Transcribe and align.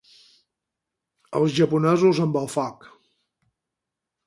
Els 1.41 1.53
japonesos 1.59 2.23
amb 2.25 2.41
el 2.43 2.51
foc. 2.55 2.91